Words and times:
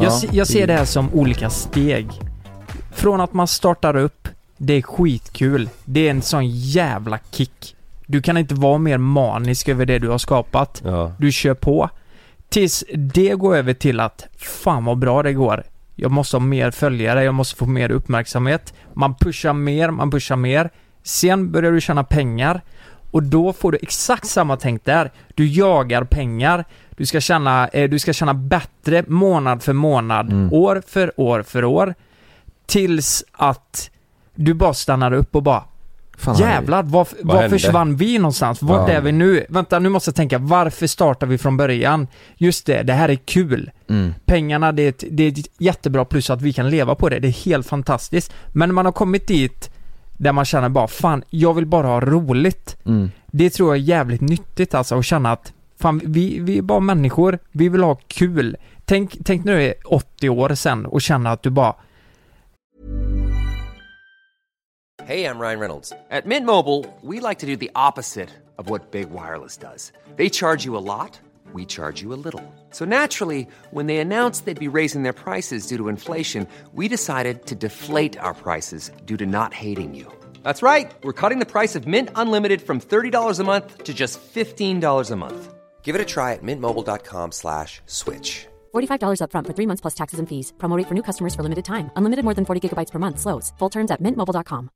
Jag, 0.00 0.12
se- 0.12 0.28
jag 0.32 0.46
ser 0.46 0.66
det 0.66 0.72
här 0.72 0.84
som 0.84 1.14
olika 1.14 1.50
steg. 1.50 2.08
Från 2.92 3.20
att 3.20 3.32
man 3.32 3.46
startar 3.48 3.96
upp, 3.96 4.28
det 4.56 4.72
är 4.74 4.82
skitkul. 4.82 5.68
Det 5.84 6.06
är 6.06 6.10
en 6.10 6.22
sån 6.22 6.48
jävla 6.48 7.18
kick. 7.30 7.76
Du 8.06 8.22
kan 8.22 8.36
inte 8.36 8.54
vara 8.54 8.78
mer 8.78 8.98
manisk 8.98 9.68
över 9.68 9.86
det 9.86 9.98
du 9.98 10.08
har 10.08 10.18
skapat. 10.18 10.82
Ja. 10.84 11.12
Du 11.18 11.32
kör 11.32 11.54
på. 11.54 11.90
Tills 12.48 12.84
det 12.94 13.34
går 13.34 13.56
över 13.56 13.74
till 13.74 14.00
att 14.00 14.26
fan 14.38 14.84
vad 14.84 14.98
bra 14.98 15.22
det 15.22 15.32
går. 15.32 15.62
Jag 15.96 16.10
måste 16.10 16.36
ha 16.36 16.40
mer 16.40 16.70
följare, 16.70 17.24
jag 17.24 17.34
måste 17.34 17.56
få 17.56 17.66
mer 17.66 17.90
uppmärksamhet. 17.90 18.74
Man 18.94 19.14
pushar 19.14 19.52
mer, 19.52 19.90
man 19.90 20.10
pushar 20.10 20.36
mer. 20.36 20.70
Sen 21.02 21.52
börjar 21.52 21.72
du 21.72 21.80
tjäna 21.80 22.04
pengar. 22.04 22.60
Och 23.10 23.22
då 23.22 23.52
får 23.52 23.72
du 23.72 23.78
exakt 23.82 24.26
samma 24.26 24.56
tänk 24.56 24.84
där. 24.84 25.10
Du 25.34 25.46
jagar 25.46 26.04
pengar. 26.04 26.64
Du 27.00 27.06
ska 27.06 27.20
tjäna, 27.20 27.68
eh, 27.68 27.90
du 27.90 27.98
ska 27.98 28.12
tjäna 28.12 28.34
bättre 28.34 29.04
månad 29.08 29.62
för 29.62 29.72
månad, 29.72 30.32
Mm. 30.32 30.52
år 30.52 30.82
för 30.86 31.20
år 31.20 31.42
för 31.42 31.64
år. 31.64 31.94
Tills 32.66 33.24
att 33.32 33.90
du 34.34 34.54
bara 34.54 34.74
stannar 34.74 35.12
upp 35.12 35.36
och 35.36 35.42
bara 35.42 35.64
Fan, 36.18 36.36
Jävlar, 36.38 36.82
var, 36.82 37.08
Vad 37.22 37.36
var 37.36 37.48
försvann 37.48 37.96
vi 37.96 38.18
någonstans? 38.18 38.62
Vart 38.62 38.88
Ja. 38.88 38.94
är 38.94 39.00
vi 39.00 39.12
nu? 39.12 39.46
Vänta, 39.48 39.78
nu 39.78 39.88
måste 39.88 40.08
jag 40.08 40.14
tänka, 40.14 40.38
varför 40.38 40.86
startar 40.86 41.26
vi 41.26 41.38
från 41.38 41.56
början? 41.56 42.06
Just 42.36 42.66
det, 42.66 42.82
det 42.82 42.92
här 42.92 43.08
är 43.08 43.14
kul. 43.16 43.70
Mm. 43.88 44.14
Pengarna, 44.24 44.72
det 44.72 44.82
är, 44.82 44.88
ett, 44.88 45.04
det 45.10 45.22
är 45.22 45.28
ett 45.28 45.46
jättebra 45.58 46.04
plus 46.04 46.30
att 46.30 46.42
vi 46.42 46.52
kan 46.52 46.70
leva 46.70 46.94
på 46.94 47.08
det. 47.08 47.18
Det 47.18 47.28
är 47.28 47.44
helt 47.44 47.66
fantastiskt. 47.66 48.32
Men 48.48 48.68
när 48.68 48.74
man 48.74 48.84
har 48.84 48.92
kommit 48.92 49.26
dit 49.26 49.70
där 50.16 50.32
man 50.32 50.44
känner 50.44 50.68
bara, 50.68 50.88
fan, 50.88 51.22
jag 51.30 51.54
vill 51.54 51.66
bara 51.66 51.86
ha 51.86 52.00
roligt. 52.00 52.76
Mm. 52.86 53.10
Det 53.26 53.50
tror 53.50 53.68
jag 53.76 53.82
är 53.82 53.88
jävligt 53.88 54.20
nyttigt 54.20 54.74
alltså, 54.74 54.98
att 54.98 55.04
känna 55.04 55.32
att 55.32 55.52
fan, 55.80 56.00
vi, 56.04 56.38
vi 56.40 56.58
är 56.58 56.62
bara 56.62 56.80
människor, 56.80 57.38
vi 57.52 57.68
vill 57.68 57.82
ha 57.82 57.94
kul. 58.06 58.56
Tänk, 58.84 59.16
tänk 59.24 59.44
när 59.44 59.56
du 59.56 59.62
är 59.62 59.74
80 59.84 60.28
år 60.28 60.54
sen 60.54 60.86
och 60.86 61.02
känna 61.02 61.30
att 61.30 61.42
du 61.42 61.50
bara 61.50 61.74
Hej, 65.10 65.20
jag 65.20 65.40
Ryan 65.40 65.60
Reynolds. 65.60 65.90
På 65.90 66.28
Mint 66.28 66.46
Mobile, 66.46 66.84
we 67.02 67.28
like 67.28 67.40
to 67.40 67.46
do 67.46 67.56
the 67.56 67.70
opposite 67.74 68.28
of 68.58 68.70
what 68.70 68.90
Big 68.90 69.08
Wireless 69.10 69.56
does. 69.56 69.92
They 70.16 70.30
charge 70.30 70.66
you 70.66 70.76
a 70.76 70.84
lot, 70.98 71.20
we 71.52 71.64
charge 71.64 72.02
you 72.02 72.12
a 72.12 72.20
little. 72.24 72.42
So 72.70 72.84
naturally, 72.84 73.46
when 73.70 73.86
they 73.86 73.96
announced 73.96 74.44
they'd 74.44 74.70
be 74.70 74.78
raising 74.78 75.02
their 75.02 75.12
prices 75.24 75.66
due 75.66 75.76
to 75.78 75.88
inflation, 75.88 76.46
we 76.74 76.86
decided 76.88 77.46
to 77.46 77.54
deflate 77.54 78.18
our 78.20 78.34
prices 78.34 78.90
due 79.04 79.16
to 79.16 79.26
not 79.26 79.52
hating 79.52 79.94
you. 79.94 80.06
That's 80.44 80.62
right. 80.62 80.90
We're 81.02 81.20
cutting 81.20 81.40
the 81.40 81.52
price 81.52 81.74
of 81.74 81.86
Mint 81.86 82.10
Unlimited 82.14 82.62
from 82.62 82.80
$30 82.80 83.40
a 83.40 83.44
month 83.44 83.84
to 83.84 83.92
just 83.92 84.20
$15 84.34 85.10
a 85.10 85.16
month. 85.16 85.59
Give 85.84 85.96
it 85.96 86.00
a 86.02 86.04
try 86.14 86.32
at 86.34 86.42
mintmobile.com 86.42 87.32
slash 87.32 87.80
switch. 87.86 88.46
$45 88.74 89.20
upfront 89.20 89.46
for 89.46 89.52
three 89.54 89.66
months 89.66 89.80
plus 89.82 89.94
taxes 89.94 90.18
and 90.20 90.28
fees. 90.28 90.52
Promo 90.58 90.76
rate 90.78 90.86
for 90.88 90.94
new 90.94 91.02
customers 91.02 91.34
for 91.34 91.42
limited 91.42 91.64
time. 91.64 91.90
Unlimited 91.96 92.24
more 92.24 92.34
than 92.34 92.44
40 92.44 92.60
gigabytes 92.68 92.92
per 92.92 92.98
month. 92.98 93.18
Slows. 93.18 93.52
Full 93.58 93.70
terms 93.70 93.90
at 93.90 94.00
mintmobile.com. 94.00 94.68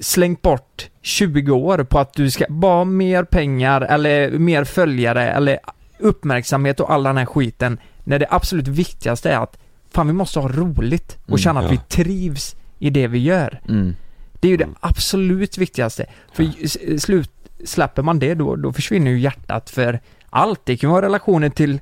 slängt 0.00 0.42
bort 0.42 0.90
20 1.02 1.50
år 1.52 1.84
på 1.84 1.98
att 1.98 2.12
du 2.14 2.30
ska 2.30 2.44
bara 2.48 2.84
mer 2.84 3.24
pengar 3.24 3.80
eller 3.80 4.30
mer 4.38 4.64
följare 4.64 5.30
eller 5.32 5.58
uppmärksamhet 5.98 6.80
och 6.80 6.90
all 6.92 7.02
den 7.02 7.16
här 7.16 7.26
skiten. 7.26 7.78
När 8.04 8.18
det 8.18 8.26
absolut 8.30 8.68
viktigaste 8.68 9.30
är 9.30 9.38
att 9.38 9.58
fan 9.90 10.06
vi 10.06 10.12
måste 10.12 10.40
ha 10.40 10.48
roligt 10.48 11.18
och 11.22 11.28
Mm, 11.28 11.38
känna 11.38 11.60
att 11.60 11.64
ja. 11.66 11.70
vi 11.70 11.78
trivs 12.04 12.56
i 12.78 12.90
det 12.90 13.06
vi 13.06 13.18
gör. 13.18 13.60
Mm. 13.68 13.94
Det 14.40 14.48
är 14.48 14.50
ju 14.50 14.56
det 14.56 14.68
absolut 14.80 15.58
viktigaste. 15.58 16.06
För 16.32 16.50
s- 16.62 17.02
slut, 17.02 17.30
släpper 17.64 18.02
man 18.02 18.18
det 18.18 18.34
då, 18.34 18.56
då 18.56 18.72
försvinner 18.72 19.10
ju 19.10 19.18
hjärtat 19.20 19.70
för 19.70 20.00
allt. 20.30 20.60
Det 20.64 20.76
kan 20.76 20.90
ju 20.90 20.92
vara 20.92 21.06
relationer 21.06 21.48
till 21.50 21.80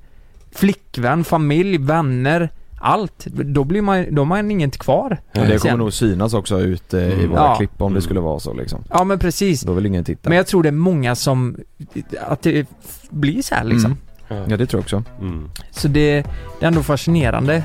flickvän, 0.54 1.24
familj, 1.24 1.78
vänner, 1.78 2.50
allt. 2.80 3.26
Då 3.26 3.64
blir 3.64 3.82
man, 3.82 4.06
då 4.14 4.20
har 4.20 4.26
man 4.26 4.50
inget 4.50 4.78
kvar. 4.78 5.10
Och 5.26 5.34
det 5.34 5.40
kommer 5.46 5.58
sen. 5.58 5.78
nog 5.78 5.92
synas 5.92 6.34
också 6.34 6.60
ute 6.60 6.96
i 6.96 7.12
Mm. 7.12 7.30
våra 7.30 7.40
Ja. 7.40 7.56
klipp 7.56 7.70
om 7.82 7.92
det 7.92 7.96
Mm. 7.96 8.02
skulle 8.02 8.20
vara 8.20 8.40
så 8.40 8.54
liksom. 8.54 8.84
Ja 8.90 9.04
men 9.04 9.18
precis. 9.18 9.60
Då 9.62 9.72
vill 9.72 9.86
ingen 9.86 10.04
titta. 10.04 10.28
Men 10.28 10.36
jag 10.36 10.46
tror 10.46 10.62
det 10.62 10.68
är 10.68 10.72
många 10.72 11.14
som, 11.14 11.56
att 12.20 12.42
det 12.42 12.66
blir 13.10 13.42
så 13.42 13.54
här 13.54 13.64
liksom. 13.64 13.96
Mm. 14.28 14.50
Ja 14.50 14.56
det 14.56 14.66
tror 14.66 14.78
jag 14.78 14.84
också. 14.84 15.02
Mm. 15.20 15.50
Så 15.70 15.88
det, 15.88 16.22
det 16.60 16.64
är 16.64 16.68
ändå 16.68 16.82
fascinerande. 16.82 17.64